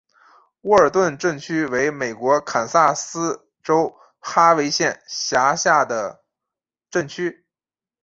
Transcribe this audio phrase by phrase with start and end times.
[0.61, 6.23] 沃尔顿镇区为美国堪萨斯州哈维县辖下的
[6.89, 7.45] 镇区。